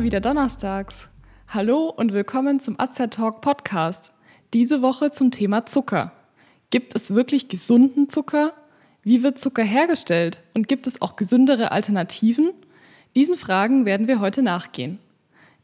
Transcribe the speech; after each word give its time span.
immer 0.00 0.06
wieder 0.06 0.20
donnerstags. 0.22 1.10
Hallo 1.50 1.92
und 1.94 2.14
willkommen 2.14 2.58
zum 2.58 2.80
AZ 2.80 2.96
Talk 3.10 3.42
Podcast. 3.42 4.12
Diese 4.54 4.80
Woche 4.80 5.12
zum 5.12 5.30
Thema 5.30 5.66
Zucker. 5.66 6.12
Gibt 6.70 6.96
es 6.96 7.14
wirklich 7.14 7.50
gesunden 7.50 8.08
Zucker? 8.08 8.54
Wie 9.02 9.22
wird 9.22 9.38
Zucker 9.38 9.62
hergestellt? 9.62 10.42
Und 10.54 10.68
gibt 10.68 10.86
es 10.86 11.02
auch 11.02 11.16
gesündere 11.16 11.70
Alternativen? 11.70 12.52
Diesen 13.14 13.36
Fragen 13.36 13.84
werden 13.84 14.08
wir 14.08 14.20
heute 14.20 14.42
nachgehen. 14.42 14.98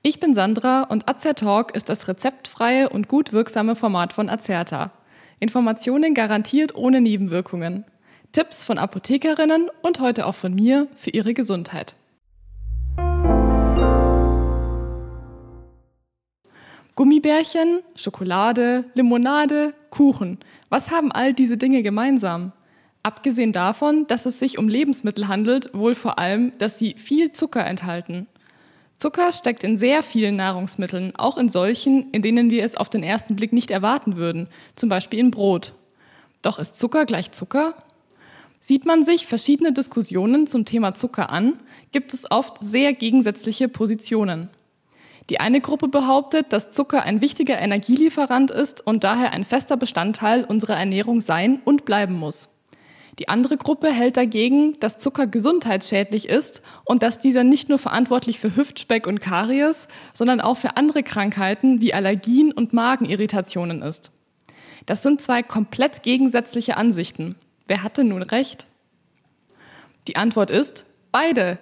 Ich 0.03 0.21
bin 0.21 0.35
Sandra 0.35 0.83
und 0.83 1.09
Azer 1.09 1.35
Talk 1.35 1.75
ist 1.75 1.89
das 1.89 2.07
rezeptfreie 2.07 2.91
und 2.91 3.09
gut 3.09 3.33
wirksame 3.33 3.75
Format 3.75 4.13
von 4.13 4.29
Azerta. 4.29 4.93
Informationen 5.41 6.13
garantiert 6.13 6.75
ohne 6.75 7.01
Nebenwirkungen. 7.01 7.87
Tipps 8.33 8.65
von 8.65 8.77
Apothekerinnen 8.77 9.71
und 9.81 10.01
heute 10.01 10.27
auch 10.27 10.35
von 10.35 10.55
mir 10.55 10.89
für 10.95 11.09
Ihre 11.09 11.33
Gesundheit. 11.33 11.95
Gummibärchen, 17.27 17.83
Schokolade, 17.97 18.85
Limonade, 18.95 19.75
Kuchen. 19.91 20.39
Was 20.69 20.93
haben 20.93 21.11
all 21.11 21.35
diese 21.35 21.57
Dinge 21.57 21.83
gemeinsam? 21.83 22.53
Abgesehen 23.03 23.51
davon, 23.51 24.07
dass 24.07 24.27
es 24.27 24.39
sich 24.39 24.59
um 24.59 24.69
Lebensmittel 24.69 25.27
handelt, 25.27 25.75
wohl 25.75 25.97
vor 25.97 26.21
allem, 26.21 26.53
dass 26.59 26.79
sie 26.79 26.95
viel 26.97 27.33
Zucker 27.33 27.67
enthalten. 27.67 28.29
Zucker 28.99 29.33
steckt 29.33 29.65
in 29.65 29.77
sehr 29.77 30.05
vielen 30.05 30.37
Nahrungsmitteln, 30.37 31.17
auch 31.17 31.37
in 31.37 31.49
solchen, 31.49 32.13
in 32.13 32.23
denen 32.23 32.49
wir 32.49 32.65
es 32.65 32.77
auf 32.77 32.91
den 32.91 33.03
ersten 33.03 33.35
Blick 33.35 33.53
nicht 33.53 33.73
erwarten 33.73 34.15
würden, 34.15 34.47
zum 34.77 34.89
Beispiel 34.89 35.19
in 35.19 35.33
Brot. 35.33 35.73
Doch 36.43 36.61
ist 36.61 36.79
Zucker 36.79 37.07
gleich 37.07 37.33
Zucker? 37.33 37.75
Sieht 38.61 38.87
man 38.87 39.03
sich 39.03 39.27
verschiedene 39.27 39.73
Diskussionen 39.73 40.47
zum 40.47 40.65
Thema 40.65 40.95
Zucker 40.95 41.31
an, 41.31 41.59
gibt 41.91 42.15
es 42.15 42.31
oft 42.31 42.63
sehr 42.63 42.93
gegensätzliche 42.93 43.69
Positionen. 43.69 44.49
Die 45.29 45.41
eine 45.41 45.61
Gruppe 45.61 45.89
behauptet, 45.89 46.53
dass 46.53 46.73
Zucker 46.73 47.03
ein 47.03 47.21
wichtiger 47.21 47.59
Energielieferant 47.59 48.51
ist 48.51 48.87
und 48.87 49.03
daher 49.03 49.33
ein 49.33 49.45
fester 49.45 49.77
Bestandteil 49.77 50.45
unserer 50.45 50.77
Ernährung 50.77 51.21
sein 51.21 51.61
und 51.65 51.85
bleiben 51.85 52.15
muss. 52.15 52.49
Die 53.19 53.29
andere 53.29 53.57
Gruppe 53.57 53.91
hält 53.91 54.17
dagegen, 54.19 54.79
dass 54.79 54.99
Zucker 54.99 55.27
gesundheitsschädlich 55.27 56.29
ist 56.29 56.63
und 56.85 57.03
dass 57.03 57.19
dieser 57.19 57.45
nicht 57.45 57.69
nur 57.69 57.79
verantwortlich 57.79 58.39
für 58.39 58.55
Hüftspeck 58.55 59.07
und 59.07 59.21
Karies, 59.21 59.89
sondern 60.13 60.41
auch 60.41 60.59
für 60.59 60.77
andere 60.77 61.03
Krankheiten 61.03 61.81
wie 61.81 61.95
Allergien 61.95 62.53
und 62.53 62.75
Magenirritationen 62.75 63.83
ist. 63.83 64.13
Das 64.85 65.03
sind 65.03 65.23
zwei 65.23 65.43
komplett 65.43 66.03
gegensätzliche 66.03 66.77
Ansichten. 66.77 67.37
Wer 67.67 67.83
hatte 67.83 68.05
nun 68.05 68.23
recht? 68.23 68.67
Die 70.09 70.17
Antwort 70.17 70.51
ist 70.51 70.85
beide. 71.11 71.59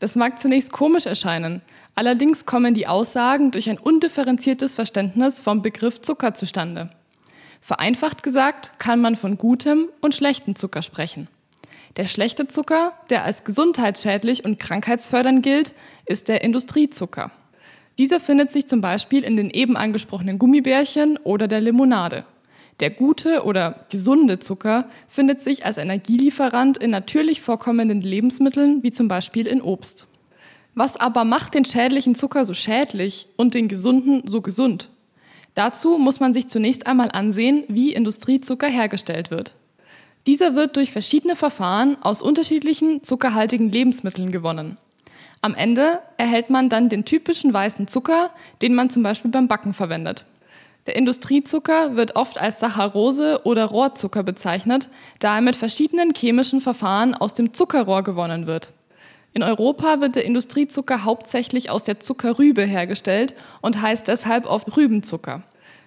Das 0.00 0.16
mag 0.16 0.38
zunächst 0.40 0.72
komisch 0.72 1.06
erscheinen. 1.06 1.62
Allerdings 1.98 2.44
kommen 2.44 2.74
die 2.74 2.86
Aussagen 2.86 3.50
durch 3.50 3.70
ein 3.70 3.78
undifferenziertes 3.78 4.74
Verständnis 4.74 5.40
vom 5.40 5.62
Begriff 5.62 6.02
Zucker 6.02 6.34
zustande. 6.34 6.90
Vereinfacht 7.62 8.22
gesagt 8.22 8.78
kann 8.78 9.00
man 9.00 9.16
von 9.16 9.38
gutem 9.38 9.88
und 10.02 10.14
schlechtem 10.14 10.56
Zucker 10.56 10.82
sprechen. 10.82 11.26
Der 11.96 12.04
schlechte 12.04 12.48
Zucker, 12.48 12.92
der 13.08 13.24
als 13.24 13.44
gesundheitsschädlich 13.44 14.44
und 14.44 14.60
krankheitsfördernd 14.60 15.42
gilt, 15.42 15.72
ist 16.04 16.28
der 16.28 16.44
Industriezucker. 16.44 17.30
Dieser 17.96 18.20
findet 18.20 18.52
sich 18.52 18.66
zum 18.66 18.82
Beispiel 18.82 19.24
in 19.24 19.38
den 19.38 19.48
eben 19.48 19.78
angesprochenen 19.78 20.38
Gummibärchen 20.38 21.16
oder 21.24 21.48
der 21.48 21.62
Limonade. 21.62 22.26
Der 22.80 22.90
gute 22.90 23.42
oder 23.44 23.86
gesunde 23.88 24.38
Zucker 24.38 24.90
findet 25.08 25.40
sich 25.40 25.64
als 25.64 25.78
Energielieferant 25.78 26.76
in 26.76 26.90
natürlich 26.90 27.40
vorkommenden 27.40 28.02
Lebensmitteln 28.02 28.82
wie 28.82 28.90
zum 28.90 29.08
Beispiel 29.08 29.46
in 29.46 29.62
Obst. 29.62 30.06
Was 30.78 30.98
aber 30.98 31.24
macht 31.24 31.54
den 31.54 31.64
schädlichen 31.64 32.14
Zucker 32.14 32.44
so 32.44 32.52
schädlich 32.52 33.28
und 33.36 33.54
den 33.54 33.66
gesunden 33.66 34.28
so 34.28 34.42
gesund? 34.42 34.90
Dazu 35.54 35.96
muss 35.96 36.20
man 36.20 36.34
sich 36.34 36.48
zunächst 36.48 36.86
einmal 36.86 37.10
ansehen, 37.10 37.64
wie 37.68 37.94
Industriezucker 37.94 38.66
hergestellt 38.66 39.30
wird. 39.30 39.54
Dieser 40.26 40.54
wird 40.54 40.76
durch 40.76 40.92
verschiedene 40.92 41.34
Verfahren 41.34 41.96
aus 42.02 42.20
unterschiedlichen 42.20 43.02
zuckerhaltigen 43.02 43.72
Lebensmitteln 43.72 44.30
gewonnen. 44.30 44.76
Am 45.40 45.54
Ende 45.54 46.00
erhält 46.18 46.50
man 46.50 46.68
dann 46.68 46.90
den 46.90 47.06
typischen 47.06 47.54
weißen 47.54 47.88
Zucker, 47.88 48.30
den 48.60 48.74
man 48.74 48.90
zum 48.90 49.02
Beispiel 49.02 49.30
beim 49.30 49.48
Backen 49.48 49.72
verwendet. 49.72 50.26
Der 50.84 50.96
Industriezucker 50.96 51.96
wird 51.96 52.16
oft 52.16 52.38
als 52.38 52.60
Saccharose 52.60 53.40
oder 53.44 53.64
Rohrzucker 53.64 54.22
bezeichnet, 54.22 54.90
da 55.20 55.36
er 55.36 55.40
mit 55.40 55.56
verschiedenen 55.56 56.12
chemischen 56.14 56.60
Verfahren 56.60 57.14
aus 57.14 57.32
dem 57.32 57.54
Zuckerrohr 57.54 58.02
gewonnen 58.02 58.46
wird. 58.46 58.72
In 59.36 59.42
Europa 59.42 60.00
wird 60.00 60.16
der 60.16 60.24
Industriezucker 60.24 61.04
hauptsächlich 61.04 61.68
aus 61.68 61.82
der 61.82 62.00
Zuckerrübe 62.00 62.62
hergestellt 62.62 63.34
und 63.60 63.82
heißt 63.82 64.08
deshalb 64.08 64.46
oft 64.46 64.74
Rübenzucker. 64.74 65.42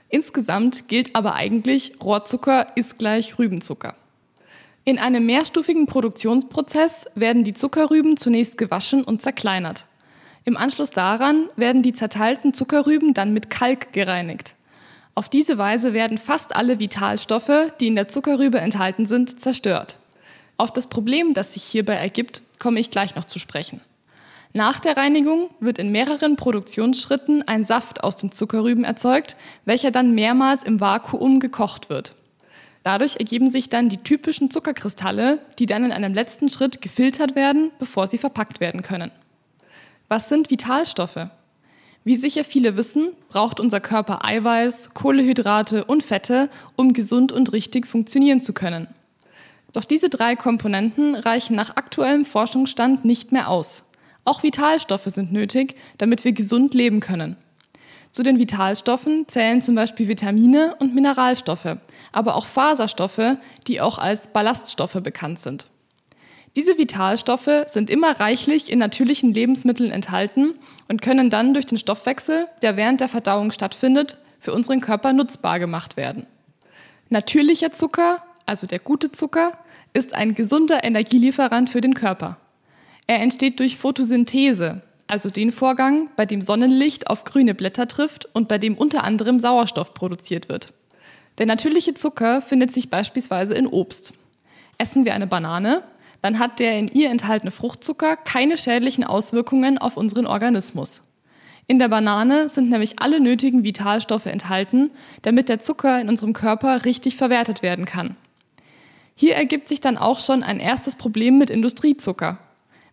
Insgesamt 0.08 0.88
gilt 0.88 1.16
aber 1.16 1.34
eigentlich, 1.34 1.94
Rohrzucker 2.00 2.68
ist 2.76 3.00
gleich 3.00 3.40
Rübenzucker. 3.40 3.96
In 4.84 5.00
einem 5.00 5.26
mehrstufigen 5.26 5.88
Produktionsprozess 5.88 7.08
werden 7.16 7.44
die 7.44 7.56
Zuckerrüben 7.56 8.18
zunächst 8.18 8.60
gewaschen 8.60 9.04
und 9.04 9.24
zerkleinert. 9.24 9.88
Im 10.46 10.56
Anschluss 10.56 10.92
daran 10.92 11.50
werden 11.56 11.82
die 11.82 11.94
zerteilten 11.94 12.54
Zuckerrüben 12.54 13.16
dann 13.16 13.34
mit 13.34 13.50
Kalk 13.50 13.94
gereinigt. 13.94 14.54
Auf 15.16 15.28
diese 15.28 15.58
Weise 15.58 15.94
werden 15.94 16.20
fast 16.20 16.56
alle 16.56 16.78
Vitalstoffe, 16.78 17.74
die 17.80 17.88
in 17.88 17.96
der 17.96 18.10
Zuckerrübe 18.10 18.60
enthalten 18.60 19.08
sind, 19.08 19.42
zerstört. 19.42 19.98
Auf 20.60 20.74
das 20.74 20.88
Problem, 20.88 21.34
das 21.34 21.54
sich 21.54 21.64
hierbei 21.64 21.94
ergibt, 21.94 22.42
komme 22.60 22.82
ich 22.82 22.92
gleich 22.92 23.16
noch 23.16 23.24
zu 23.24 23.40
sprechen. 23.40 23.80
Nach 24.52 24.78
der 24.82 24.98
Reinigung 24.98 25.52
wird 25.62 25.80
in 25.80 25.90
mehreren 25.90 26.36
Produktionsschritten 26.36 27.48
ein 27.48 27.64
Saft 27.64 28.04
aus 28.04 28.18
den 28.18 28.34
Zuckerrüben 28.34 28.84
erzeugt, 28.84 29.38
welcher 29.64 29.90
dann 29.90 30.14
mehrmals 30.14 30.64
im 30.64 30.82
Vakuum 30.82 31.40
gekocht 31.40 31.90
wird. 31.90 32.14
Dadurch 32.84 33.16
ergeben 33.16 33.50
sich 33.52 33.70
dann 33.70 33.88
die 33.88 34.04
typischen 34.04 34.52
Zuckerkristalle, 34.52 35.40
die 35.60 35.66
dann 35.66 35.86
in 35.86 35.94
einem 35.94 36.14
letzten 36.14 36.50
Schritt 36.50 36.82
gefiltert 36.82 37.38
werden, 37.38 37.72
bevor 37.80 38.08
sie 38.08 38.18
verpackt 38.18 38.60
werden 38.60 38.84
können. 38.84 39.12
Was 40.10 40.28
sind 40.28 40.50
Vitalstoffe? 40.50 41.30
Wie 42.04 42.18
sicher 42.18 42.44
viele 42.44 42.76
wissen, 42.76 43.14
braucht 43.30 43.62
unser 43.62 43.80
Körper 43.80 44.26
Eiweiß, 44.26 44.94
Kohlehydrate 44.94 45.86
und 45.86 46.04
Fette, 46.04 46.50
um 46.76 46.92
gesund 46.92 47.32
und 47.32 47.54
richtig 47.54 47.88
funktionieren 47.88 48.42
zu 48.42 48.52
können. 48.52 48.94
Doch 49.74 49.86
diese 49.86 50.10
drei 50.10 50.36
Komponenten 50.36 51.16
reichen 51.16 51.56
nach 51.56 51.76
aktuellem 51.76 52.26
Forschungsstand 52.26 53.06
nicht 53.06 53.32
mehr 53.32 53.50
aus. 53.50 53.84
Auch 54.26 54.44
Vitalstoffe 54.44 55.06
sind 55.06 55.32
nötig, 55.32 55.76
damit 55.98 56.24
wir 56.24 56.34
gesund 56.34 56.74
leben 56.74 57.00
können. 57.00 57.38
Zu 58.12 58.24
den 58.24 58.40
Vitalstoffen 58.40 59.28
zählen 59.28 59.62
zum 59.62 59.76
Beispiel 59.76 60.08
Vitamine 60.08 60.76
und 60.80 60.96
Mineralstoffe, 60.96 61.78
aber 62.12 62.36
auch 62.36 62.48
Faserstoffe, 62.48 63.38
die 63.68 63.82
auch 63.82 64.00
als 64.00 64.28
Ballaststoffe 64.28 64.98
bekannt 65.04 65.40
sind. 65.40 65.68
Diese 66.56 66.80
Vitalstoffe 66.80 67.68
sind 67.68 67.92
immer 67.92 68.20
reichlich 68.20 68.72
in 68.72 68.80
natürlichen 68.80 69.34
Lebensmitteln 69.34 69.92
enthalten 69.92 70.56
und 70.88 71.04
können 71.04 71.30
dann 71.30 71.54
durch 71.54 71.68
den 71.68 71.78
Stoffwechsel, 71.78 72.48
der 72.64 72.76
während 72.76 73.02
der 73.02 73.10
Verdauung 73.10 73.52
stattfindet, 73.52 74.18
für 74.40 74.54
unseren 74.54 74.82
Körper 74.82 75.14
nutzbar 75.14 75.60
gemacht 75.60 75.96
werden. 75.96 76.26
Natürlicher 77.10 77.72
Zucker 77.72 78.24
also 78.50 78.68
der 78.68 78.80
gute 78.80 79.12
Zucker, 79.12 79.54
ist 79.94 80.14
ein 80.14 80.36
gesunder 80.36 80.84
Energielieferant 80.84 81.70
für 81.70 81.82
den 81.82 81.94
Körper. 81.94 82.38
Er 83.08 83.22
entsteht 83.22 83.60
durch 83.60 83.78
Photosynthese, 83.78 84.82
also 85.08 85.30
den 85.30 85.52
Vorgang, 85.52 86.10
bei 86.16 86.26
dem 86.26 86.42
Sonnenlicht 86.42 87.10
auf 87.10 87.24
grüne 87.24 87.56
Blätter 87.56 87.88
trifft 87.88 88.28
und 88.34 88.48
bei 88.48 88.58
dem 88.58 88.78
unter 88.78 89.04
anderem 89.04 89.40
Sauerstoff 89.40 89.94
produziert 89.94 90.50
wird. 90.50 90.74
Der 91.38 91.46
natürliche 91.46 91.94
Zucker 91.94 92.42
findet 92.42 92.74
sich 92.74 92.90
beispielsweise 92.90 93.54
in 93.54 93.66
Obst. 93.68 94.14
Essen 94.78 95.06
wir 95.06 95.14
eine 95.14 95.28
Banane, 95.28 95.84
dann 96.22 96.38
hat 96.38 96.60
der 96.60 96.78
in 96.78 96.90
ihr 96.90 97.10
enthaltene 97.10 97.52
Fruchtzucker 97.52 98.18
keine 98.18 98.58
schädlichen 98.58 99.04
Auswirkungen 99.04 99.78
auf 99.78 99.96
unseren 99.96 100.28
Organismus. 100.28 101.02
In 101.68 101.80
der 101.80 101.88
Banane 101.88 102.50
sind 102.50 102.70
nämlich 102.70 103.00
alle 103.00 103.20
nötigen 103.20 103.64
Vitalstoffe 103.64 104.26
enthalten, 104.26 104.92
damit 105.22 105.50
der 105.50 105.60
Zucker 105.60 106.02
in 106.02 106.10
unserem 106.10 106.34
Körper 106.34 106.84
richtig 106.84 107.16
verwertet 107.16 107.62
werden 107.62 107.86
kann. 107.86 108.16
Hier 109.22 109.36
ergibt 109.36 109.68
sich 109.68 109.82
dann 109.82 109.98
auch 109.98 110.18
schon 110.18 110.44
ein 110.44 110.62
erstes 110.62 110.96
Problem 110.96 111.38
mit 111.38 111.50
Industriezucker. 111.50 112.38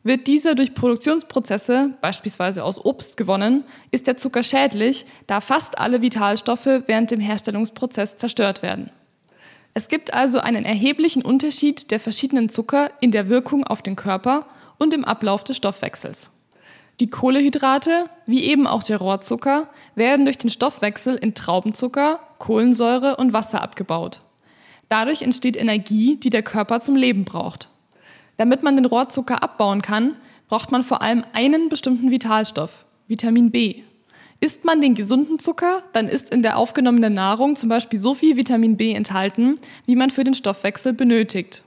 Wird 0.03 0.27
dieser 0.27 0.57
durch 0.57 0.75
Produktionsprozesse, 0.75 1.91
beispielsweise 2.01 2.65
aus 2.65 2.85
Obst, 2.85 3.17
gewonnen, 3.17 3.63
ist 3.93 4.09
der 4.09 4.17
Zucker 4.17 4.43
schädlich, 4.43 5.07
da 5.29 5.41
fast 5.41 5.79
alle 5.79 6.03
Vitalstoffe 6.03 6.83
während 6.89 7.13
dem 7.13 7.21
Herstellungsprozess 7.21 8.17
zerstört 8.17 8.63
werden. 8.63 8.91
Es 9.73 9.87
gibt 9.87 10.15
also 10.15 10.41
einen 10.41 10.65
erheblichen 10.65 11.23
Unterschied 11.23 11.93
der 11.93 12.01
verschiedenen 12.01 12.49
Zucker 12.49 12.91
in 13.01 13.13
der 13.13 13.29
Wirkung 13.29 13.63
auf 13.63 13.81
den 13.81 13.95
Körper 13.95 14.47
und 14.79 14.93
im 14.95 15.05
Ablauf 15.05 15.45
des 15.45 15.57
Stoffwechsels. 15.59 16.33
Die 16.99 17.09
Kohlehydrate, 17.09 18.07
wie 18.27 18.43
eben 18.43 18.67
auch 18.67 18.83
der 18.83 18.99
Rohrzucker, 18.99 19.69
werden 19.95 20.25
durch 20.25 20.39
den 20.39 20.51
Stoffwechsel 20.51 21.15
in 21.15 21.35
Traubenzucker, 21.35 22.19
Kohlensäure 22.41 23.15
und 23.15 23.33
Wasser 23.33 23.63
abgebaut. 23.63 24.23
Dadurch 24.89 25.23
entsteht 25.23 25.57
Energie, 25.57 26.17
die 26.17 26.31
der 26.31 26.43
Körper 26.43 26.81
zum 26.81 26.97
Leben 26.97 27.25
braucht. 27.25 27.69
Damit 28.37 28.63
man 28.63 28.77
den 28.77 28.85
Rohrzucker 28.85 29.43
abbauen 29.43 29.83
kann, 29.83 30.15
braucht 30.49 30.71
man 30.71 30.85
vor 30.85 31.03
allem 31.03 31.25
einen 31.33 31.69
bestimmten 31.69 32.11
Vitalstoff, 32.11 32.85
Vitamin 33.09 33.51
B. 33.51 33.83
Isst 34.39 34.65
man 34.65 34.81
den 34.81 34.95
gesunden 34.95 35.39
Zucker, 35.39 35.83
dann 35.93 36.09
ist 36.09 36.31
in 36.31 36.43
der 36.43 36.59
aufgenommenen 36.59 37.15
Nahrung 37.15 37.57
zum 37.57 37.71
Beispiel 37.71 37.99
so 37.99 38.15
viel 38.15 38.37
Vitamin 38.37 38.77
B 38.77 38.93
enthalten, 38.93 39.59
wie 39.87 39.97
man 39.97 40.11
für 40.11 40.25
den 40.25 40.35
Stoffwechsel 40.35 40.93
benötigt. 40.93 41.63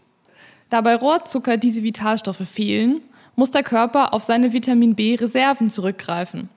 Da 0.70 0.82
bei 0.82 0.96
Rohrzucker 0.96 1.58
diese 1.58 1.82
Vitalstoffe 1.82 2.48
fehlen, 2.48 3.02
muss 3.36 3.50
der 3.50 3.64
Körper 3.64 4.14
auf 4.14 4.24
seine 4.24 4.54
Vitamin 4.54 4.96
B-Reserven 4.96 5.72
zurückgreifen. 5.72 6.50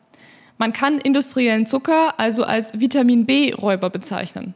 Man 0.58 0.75
kann 0.75 0.99
industriellen 0.99 1.67
Zucker 1.67 2.19
also 2.20 2.44
als 2.44 2.79
Vitamin 2.79 3.25
B-Räuber 3.25 3.88
bezeichnen. 3.88 4.55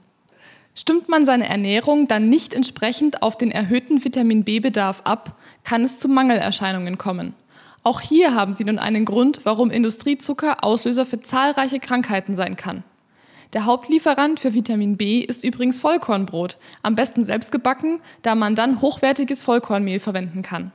Stimmt 0.78 1.08
man 1.08 1.24
seine 1.24 1.48
Ernährung 1.48 2.06
dann 2.06 2.28
nicht 2.28 2.52
entsprechend 2.52 3.22
auf 3.22 3.38
den 3.38 3.50
erhöhten 3.50 4.04
Vitamin 4.04 4.44
B-Bedarf 4.44 5.00
ab, 5.04 5.40
kann 5.64 5.82
es 5.82 5.98
zu 5.98 6.06
Mangelerscheinungen 6.06 6.98
kommen. 6.98 7.34
Auch 7.82 8.02
hier 8.02 8.34
haben 8.34 8.52
Sie 8.52 8.64
nun 8.64 8.78
einen 8.78 9.06
Grund, 9.06 9.40
warum 9.44 9.70
Industriezucker 9.70 10.62
Auslöser 10.62 11.06
für 11.06 11.20
zahlreiche 11.20 11.80
Krankheiten 11.80 12.36
sein 12.36 12.56
kann. 12.56 12.84
Der 13.54 13.64
Hauptlieferant 13.64 14.38
für 14.38 14.52
Vitamin 14.52 14.98
B 14.98 15.20
ist 15.20 15.44
übrigens 15.44 15.80
Vollkornbrot, 15.80 16.58
am 16.82 16.94
besten 16.94 17.24
selbst 17.24 17.52
gebacken, 17.52 18.00
da 18.20 18.34
man 18.34 18.54
dann 18.54 18.82
hochwertiges 18.82 19.42
Vollkornmehl 19.42 19.98
verwenden 19.98 20.42
kann. 20.42 20.72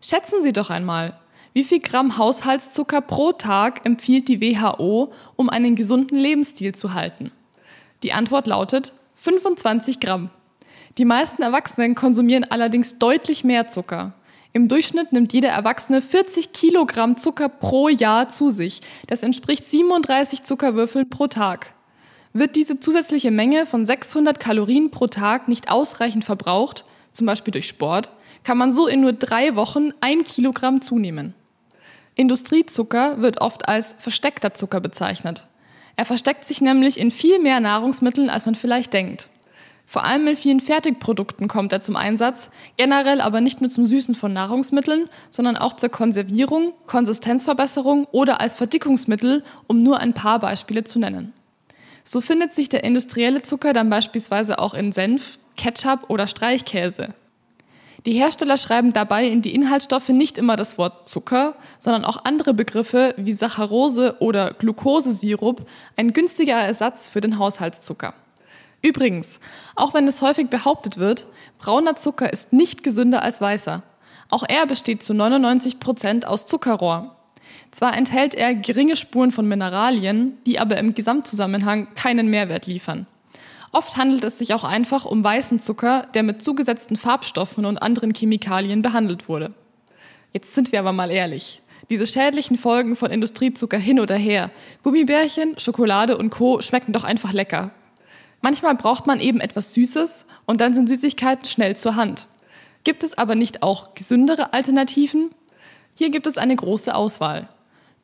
Schätzen 0.00 0.44
Sie 0.44 0.52
doch 0.52 0.70
einmal, 0.70 1.18
wie 1.54 1.64
viel 1.64 1.80
Gramm 1.80 2.18
Haushaltszucker 2.18 3.00
pro 3.00 3.32
Tag 3.32 3.84
empfiehlt 3.84 4.28
die 4.28 4.40
WHO, 4.40 5.12
um 5.34 5.50
einen 5.50 5.74
gesunden 5.74 6.20
Lebensstil 6.20 6.72
zu 6.72 6.94
halten? 6.94 7.32
Die 8.04 8.12
Antwort 8.12 8.46
lautet 8.46 8.92
25 9.20 9.98
Gramm. 9.98 10.30
Die 10.96 11.04
meisten 11.04 11.42
Erwachsenen 11.42 11.96
konsumieren 11.96 12.46
allerdings 12.48 12.98
deutlich 12.98 13.42
mehr 13.42 13.66
Zucker. 13.66 14.12
Im 14.52 14.68
Durchschnitt 14.68 15.12
nimmt 15.12 15.32
jeder 15.32 15.48
Erwachsene 15.48 16.00
40 16.00 16.52
Kilogramm 16.52 17.16
Zucker 17.16 17.48
pro 17.48 17.88
Jahr 17.88 18.28
zu 18.28 18.50
sich. 18.50 18.80
Das 19.08 19.24
entspricht 19.24 19.68
37 19.68 20.44
Zuckerwürfeln 20.44 21.10
pro 21.10 21.26
Tag. 21.26 21.74
Wird 22.32 22.54
diese 22.54 22.78
zusätzliche 22.78 23.32
Menge 23.32 23.66
von 23.66 23.86
600 23.86 24.38
Kalorien 24.38 24.90
pro 24.90 25.08
Tag 25.08 25.48
nicht 25.48 25.68
ausreichend 25.68 26.24
verbraucht, 26.24 26.84
zum 27.12 27.26
Beispiel 27.26 27.52
durch 27.52 27.66
Sport, 27.66 28.10
kann 28.44 28.56
man 28.56 28.72
so 28.72 28.86
in 28.86 29.00
nur 29.00 29.12
drei 29.12 29.56
Wochen 29.56 29.90
ein 30.00 30.22
Kilogramm 30.22 30.80
zunehmen. 30.80 31.34
Industriezucker 32.14 33.20
wird 33.20 33.40
oft 33.40 33.68
als 33.68 33.96
versteckter 33.98 34.54
Zucker 34.54 34.80
bezeichnet. 34.80 35.48
Er 35.98 36.04
versteckt 36.04 36.46
sich 36.46 36.60
nämlich 36.60 36.96
in 37.00 37.10
viel 37.10 37.40
mehr 37.40 37.58
Nahrungsmitteln, 37.58 38.30
als 38.30 38.46
man 38.46 38.54
vielleicht 38.54 38.92
denkt. 38.92 39.28
Vor 39.84 40.04
allem 40.04 40.28
in 40.28 40.36
vielen 40.36 40.60
Fertigprodukten 40.60 41.48
kommt 41.48 41.72
er 41.72 41.80
zum 41.80 41.96
Einsatz, 41.96 42.50
generell 42.76 43.20
aber 43.20 43.40
nicht 43.40 43.60
nur 43.60 43.68
zum 43.68 43.84
Süßen 43.84 44.14
von 44.14 44.32
Nahrungsmitteln, 44.32 45.08
sondern 45.28 45.56
auch 45.56 45.72
zur 45.74 45.88
Konservierung, 45.88 46.72
Konsistenzverbesserung 46.86 48.04
oder 48.12 48.40
als 48.40 48.54
Verdickungsmittel, 48.54 49.42
um 49.66 49.82
nur 49.82 49.98
ein 49.98 50.12
paar 50.12 50.38
Beispiele 50.38 50.84
zu 50.84 51.00
nennen. 51.00 51.32
So 52.04 52.20
findet 52.20 52.54
sich 52.54 52.68
der 52.68 52.84
industrielle 52.84 53.42
Zucker 53.42 53.72
dann 53.72 53.90
beispielsweise 53.90 54.60
auch 54.60 54.74
in 54.74 54.92
Senf, 54.92 55.40
Ketchup 55.56 56.10
oder 56.10 56.28
Streichkäse. 56.28 57.12
Die 58.06 58.12
Hersteller 58.12 58.56
schreiben 58.56 58.92
dabei 58.92 59.26
in 59.26 59.42
die 59.42 59.54
Inhaltsstoffe 59.54 60.08
nicht 60.10 60.38
immer 60.38 60.56
das 60.56 60.78
Wort 60.78 61.08
Zucker, 61.08 61.54
sondern 61.78 62.04
auch 62.04 62.24
andere 62.24 62.54
Begriffe 62.54 63.12
wie 63.16 63.32
Saccharose 63.32 64.16
oder 64.20 64.52
Glukosesirup, 64.52 65.68
ein 65.96 66.12
günstiger 66.12 66.54
Ersatz 66.54 67.08
für 67.08 67.20
den 67.20 67.38
Haushaltszucker. 67.38 68.14
Übrigens, 68.82 69.40
auch 69.74 69.94
wenn 69.94 70.06
es 70.06 70.22
häufig 70.22 70.48
behauptet 70.48 70.98
wird, 70.98 71.26
brauner 71.58 71.96
Zucker 71.96 72.32
ist 72.32 72.52
nicht 72.52 72.84
gesünder 72.84 73.22
als 73.22 73.40
weißer. 73.40 73.82
Auch 74.30 74.44
er 74.48 74.66
besteht 74.66 75.02
zu 75.02 75.14
99 75.14 75.80
Prozent 75.80 76.26
aus 76.26 76.46
Zuckerrohr. 76.46 77.16
Zwar 77.72 77.96
enthält 77.96 78.34
er 78.34 78.54
geringe 78.54 78.96
Spuren 78.96 79.32
von 79.32 79.46
Mineralien, 79.46 80.38
die 80.46 80.60
aber 80.60 80.78
im 80.78 80.94
Gesamtzusammenhang 80.94 81.88
keinen 81.94 82.28
Mehrwert 82.28 82.66
liefern. 82.66 83.06
Oft 83.70 83.96
handelt 83.96 84.24
es 84.24 84.38
sich 84.38 84.54
auch 84.54 84.64
einfach 84.64 85.04
um 85.04 85.22
weißen 85.22 85.60
Zucker, 85.60 86.06
der 86.14 86.22
mit 86.22 86.42
zugesetzten 86.42 86.96
Farbstoffen 86.96 87.66
und 87.66 87.78
anderen 87.78 88.14
Chemikalien 88.14 88.82
behandelt 88.82 89.28
wurde. 89.28 89.52
Jetzt 90.32 90.54
sind 90.54 90.72
wir 90.72 90.78
aber 90.78 90.92
mal 90.92 91.10
ehrlich. 91.10 91.62
Diese 91.90 92.06
schädlichen 92.06 92.58
Folgen 92.58 92.96
von 92.96 93.10
Industriezucker 93.10 93.78
hin 93.78 94.00
oder 94.00 94.16
her, 94.16 94.50
Gummibärchen, 94.82 95.58
Schokolade 95.58 96.18
und 96.18 96.30
Co. 96.30 96.60
schmecken 96.60 96.92
doch 96.92 97.04
einfach 97.04 97.32
lecker. 97.32 97.70
Manchmal 98.40 98.74
braucht 98.74 99.06
man 99.06 99.20
eben 99.20 99.40
etwas 99.40 99.74
Süßes 99.74 100.26
und 100.46 100.60
dann 100.60 100.74
sind 100.74 100.88
Süßigkeiten 100.88 101.44
schnell 101.44 101.76
zur 101.76 101.96
Hand. 101.96 102.26
Gibt 102.84 103.02
es 103.02 103.16
aber 103.16 103.34
nicht 103.34 103.62
auch 103.62 103.94
gesündere 103.94 104.52
Alternativen? 104.52 105.30
Hier 105.94 106.10
gibt 106.10 106.26
es 106.26 106.38
eine 106.38 106.54
große 106.54 106.94
Auswahl. 106.94 107.48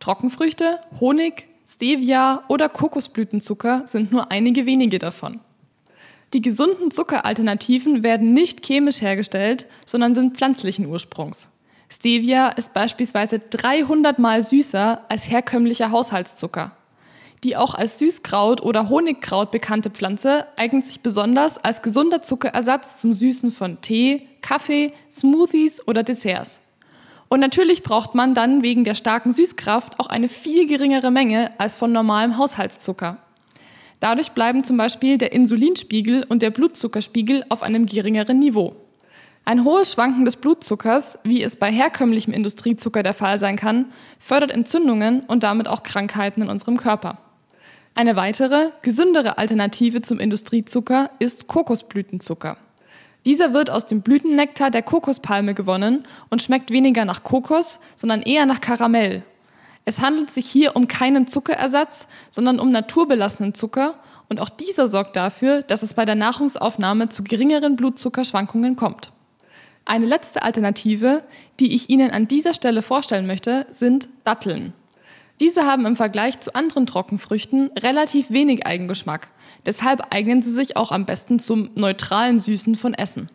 Trockenfrüchte, 0.01 0.81
Honig, 1.01 1.47
Stevia 1.67 2.43
oder 2.49 2.69
Kokosblütenzucker 2.69 3.85
sind 3.87 4.13
nur 4.13 4.31
einige 4.33 4.67
wenige 4.67 4.99
davon. 4.99 5.41
Die 6.35 6.43
gesunden 6.43 6.91
Zuckeralternativen 6.91 8.03
werden 8.03 8.33
nicht 8.33 8.67
chemisch 8.67 9.01
hergestellt, 9.01 9.67
sondern 9.87 10.17
sind 10.17 10.37
pflanzlichen 10.37 10.87
Ursprungs. 10.87 11.49
Stevia 11.89 12.49
ist 12.49 12.75
beispielsweise 12.75 13.39
300 13.39 14.19
mal 14.19 14.43
süßer 14.43 15.03
als 15.09 15.31
herkömmlicher 15.31 15.93
Haushaltszucker. 15.93 16.73
Die 17.45 17.57
auch 17.57 17.77
als 17.77 18.01
Süßkraut 18.01 18.63
oder 18.63 18.89
Honigkraut 18.89 19.53
bekannte 19.53 19.91
Pflanze 19.91 20.47
eignet 20.57 20.89
sich 20.89 21.03
besonders 21.03 21.57
als 21.59 21.83
gesunder 21.83 22.21
Zuckerersatz 22.21 22.97
zum 22.97 23.15
Süßen 23.15 23.53
von 23.53 23.81
Tee, 23.81 24.27
Kaffee, 24.43 24.93
Smoothies 25.09 25.87
oder 25.87 26.03
Desserts. 26.03 26.61
Und 27.29 27.39
natürlich 27.39 27.85
braucht 27.85 28.17
man 28.17 28.35
dann 28.35 28.65
wegen 28.65 28.83
der 28.83 28.97
starken 28.97 29.31
Süßkraft 29.31 30.01
auch 30.01 30.07
eine 30.09 30.29
viel 30.29 30.67
geringere 30.67 31.13
Menge 31.13 31.53
als 31.61 31.77
von 31.77 31.93
normalem 31.93 32.39
Haushaltszucker. 32.39 33.24
Dadurch 34.05 34.33
bleiben 34.33 34.65
zum 34.65 34.77
Beispiel 34.77 35.17
der 35.17 35.33
Insulinspiegel 35.33 36.27
und 36.29 36.43
der 36.43 36.51
Blutzuckerspiegel 36.51 37.43
auf 37.49 37.63
einem 37.63 37.87
geringeren 37.87 38.39
Niveau. 38.39 38.77
Ein 39.47 39.65
hohes 39.65 39.95
Schwanken 39.95 40.27
des 40.27 40.37
Blutzuckers, 40.37 41.21
wie 41.25 41.43
es 41.43 41.57
bei 41.57 41.73
herkömmlichem 41.73 42.35
Industriezucker 42.35 43.03
der 43.03 43.15
Fall 43.15 43.39
sein 43.39 43.57
kann, 43.57 43.87
fördert 44.19 44.51
Entzündungen 44.51 45.21
und 45.21 45.43
damit 45.43 45.69
auch 45.69 45.83
Krankheiten 45.83 46.43
in 46.43 46.51
unserem 46.51 46.77
Körper. 46.77 47.17
Eine 47.95 48.15
weitere, 48.15 48.73
gesündere 48.83 49.39
Alternative 49.39 50.03
zum 50.03 50.21
Industriezucker 50.21 51.09
ist 51.19 51.49
Kokosblütenzucker. 51.49 52.59
Dieser 53.25 53.55
wird 53.55 53.71
aus 53.71 53.87
dem 53.87 54.03
Blütennektar 54.03 54.71
der 54.71 54.83
Kokospalme 54.83 55.55
gewonnen 55.55 56.03
und 56.29 56.43
schmeckt 56.43 56.71
weniger 56.71 57.07
nach 57.07 57.23
Kokos, 57.23 57.81
sondern 57.97 58.21
eher 58.21 58.45
nach 58.45 58.61
Karamell. 58.61 59.25
Es 59.85 60.01
handelt 60.01 60.31
sich 60.31 60.47
hier 60.47 60.77
um 60.77 60.89
keinen 60.89 61.29
Zuckerersatz, 61.29 62.09
sondern 62.31 62.59
um 62.59 62.71
naturbelassenen 62.71 63.55
Zucker 63.55 63.95
und 64.29 64.41
auch 64.41 64.49
dieser 64.49 64.89
sorgt 64.89 65.17
dafür, 65.17 65.63
dass 65.63 65.83
es 65.83 65.95
bei 65.95 66.05
der 66.05 66.15
Nahrungsaufnahme 66.15 67.11
zu 67.11 67.23
geringeren 67.23 67.77
Blutzuckerschwankungen 67.77 68.77
kommt. 68.77 69.11
Eine 69.85 70.07
letzte 70.07 70.43
Alternative, 70.43 71.23
die 71.61 71.75
ich 71.75 71.91
Ihnen 71.91 72.11
an 72.11 72.27
dieser 72.27 72.55
Stelle 72.55 72.81
vorstellen 72.81 73.27
möchte, 73.27 73.67
sind 73.71 74.09
Datteln. 74.25 74.73
Diese 75.41 75.67
haben 75.67 75.85
im 75.85 75.97
Vergleich 75.97 76.41
zu 76.41 76.55
anderen 76.55 76.87
Trockenfrüchten 76.87 77.71
relativ 77.79 78.31
wenig 78.31 78.67
Eigengeschmack. 78.67 79.29
Deshalb 79.67 80.15
eignen 80.15 80.43
sie 80.43 80.53
sich 80.53 80.77
auch 80.77 80.93
am 80.93 81.05
besten 81.05 81.39
zum 81.39 81.71
neutralen 81.75 82.39
Süßen 82.39 82.77
von 82.77 82.95
Essen. 82.95 83.29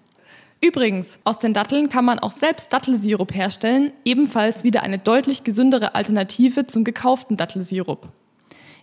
Übrigens, 0.61 1.19
aus 1.23 1.39
den 1.39 1.53
Datteln 1.53 1.87
kann 1.87 2.03
man 2.03 2.19
auch 2.19 2.31
selbst 2.31 2.73
Dattelsirup 2.73 3.33
herstellen, 3.33 3.93
ebenfalls 4.03 4.65
wieder 4.65 4.83
eine 4.83 4.97
deutlich 4.97 5.45
gesündere 5.45 5.95
Alternative 5.95 6.67
zum 6.67 6.83
gekauften 6.83 7.37
Dattelsirup. 7.37 8.09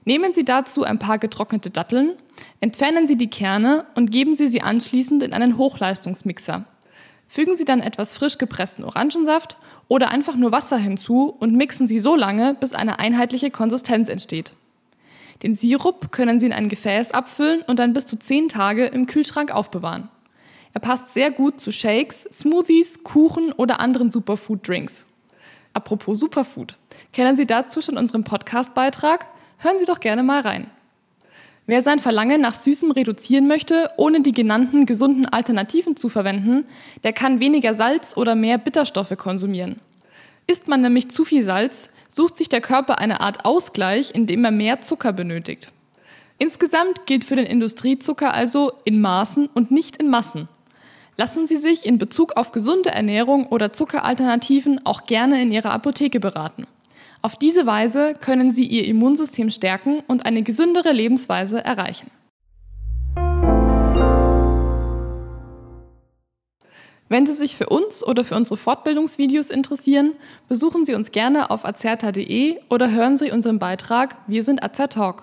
Nehmen 0.07 0.33
Sie 0.33 0.45
dazu 0.45 0.85
ein 0.85 0.99
paar 0.99 1.19
getrocknete 1.19 1.71
Datteln, 1.71 2.13
entfernen 2.61 3.07
Sie 3.07 3.17
die 3.17 3.29
Kerne 3.29 3.85
und 3.95 4.11
geben 4.11 4.37
Sie 4.37 4.49
sie 4.49 4.63
anschließend 4.63 5.23
in 5.23 5.35
einen 5.35 5.59
Hochleistungsmixer. 5.59 6.65
Fügen 7.29 7.57
Sie 7.57 7.65
dann 7.65 7.81
etwas 7.81 8.15
frisch 8.15 8.39
gepressten 8.39 8.85
Orangensaft 8.85 9.59
oder 9.89 10.11
einfach 10.11 10.37
nur 10.37 10.53
Wasser 10.53 10.79
hinzu 10.79 11.35
und 11.41 11.55
mixen 11.55 11.89
Sie 11.89 11.99
so 11.99 12.17
lange, 12.17 12.55
bis 12.55 12.73
eine 12.73 13.01
einheitliche 13.01 13.51
Konsistenz 13.51 14.09
entsteht. 14.09 14.53
Den 15.43 15.57
Sirup 15.57 16.13
können 16.13 16.41
Sie 16.41 16.47
in 16.47 16.53
ein 16.53 16.71
Gefäß 16.71 17.11
abfüllen 17.11 17.63
und 17.63 17.79
dann 17.79 17.93
bis 17.93 18.07
zu 18.07 18.17
10 18.17 18.49
Tage 18.49 18.87
im 18.87 19.07
Kühlschrank 19.07 19.51
aufbewahren. 19.51 20.09
Er 20.77 20.81
passt 20.81 21.15
sehr 21.15 21.31
gut 21.31 21.59
zu 21.59 21.73
Shakes, 21.73 22.29
Smoothies, 22.31 23.03
Kuchen 23.03 23.53
oder 23.53 23.81
anderen 23.81 24.11
Superfood-Drinks. 24.11 25.07
Apropos 25.73 26.21
Superfood, 26.21 26.77
kennen 27.15 27.35
Sie 27.35 27.47
dazu 27.47 27.81
schon 27.81 27.97
unseren 27.97 28.25
Podcast-Beitrag? 28.25 29.25
Hören 29.57 29.79
Sie 29.79 29.87
doch 29.87 30.01
gerne 30.01 30.23
mal 30.23 30.43
rein. 30.43 30.71
Wer 31.65 31.81
sein 31.81 31.99
Verlangen 31.99 32.43
nach 32.43 32.53
Süßem 32.53 32.91
reduzieren 32.91 33.49
möchte, 33.49 33.91
ohne 33.97 34.21
die 34.21 34.33
genannten 34.33 34.85
gesunden 34.85 35.25
Alternativen 35.25 35.97
zu 35.97 36.11
verwenden, 36.11 36.67
der 37.05 37.15
kann 37.15 37.41
weniger 37.41 37.75
Salz 37.75 38.15
oder 38.15 38.35
mehr 38.35 38.59
Bitterstoffe 38.59 39.17
konsumieren. 39.17 39.81
Isst 40.47 40.69
man 40.69 40.83
nämlich 40.83 41.11
zu 41.11 41.25
viel 41.25 41.43
Salz, 41.43 41.89
sucht 42.11 42.37
sich 42.37 42.51
der 42.51 42.61
Körper 42.61 42.99
eine 42.99 43.23
Art 43.23 43.47
Ausgleich, 43.47 44.15
indem 44.15 44.45
er 44.45 44.51
mehr 44.51 44.83
Zucker 44.83 45.15
benötigt. 45.15 45.73
Insgesamt 46.37 47.07
gilt 47.07 47.25
für 47.25 47.37
den 47.37 47.47
Industriezucker 47.47 48.35
also 48.35 48.73
in 48.85 49.01
Maßen 49.01 49.47
und 49.47 49.71
nicht 49.71 49.97
in 49.97 50.11
Massen. 50.11 50.51
Lassen 51.19 51.47
Sie 51.47 51.57
sich 51.57 51.87
in 51.87 51.97
Bezug 51.97 52.37
auf 52.37 52.53
gesunde 52.53 52.91
Ernährung 52.91 53.47
oder 53.47 53.73
Zuckeralternativen 53.73 54.85
auch 54.85 55.07
gerne 55.07 55.41
in 55.41 55.51
Ihrer 55.51 55.71
Apotheke 55.71 56.21
beraten. 56.21 56.67
Auf 57.23 57.37
diese 57.37 57.65
Weise 57.65 58.15
können 58.15 58.51
Sie 58.51 58.67
Ihr 58.67 58.85
Immunsystem 58.85 59.49
stärken 59.49 60.03
und 60.07 60.27
eine 60.27 60.43
gesündere 60.43 60.93
Lebensweise 60.93 61.65
erreichen. 61.65 62.11
Wenn 67.09 67.25
Sie 67.25 67.33
sich 67.33 67.57
für 67.57 67.69
uns 67.69 68.05
oder 68.05 68.23
für 68.23 68.35
unsere 68.35 68.59
Fortbildungsvideos 68.59 69.47
interessieren, 69.47 70.13
besuchen 70.49 70.85
Sie 70.85 70.95
uns 70.95 71.13
gerne 71.13 71.51
auf 71.51 71.65
azerta.de 71.65 72.59
oder 72.69 72.91
hören 72.91 73.17
Sie 73.17 73.31
unseren 73.31 73.59
Beitrag 73.59 74.17
Wir 74.27 74.45
sind 74.45 74.63
Azertalk. 74.63 75.23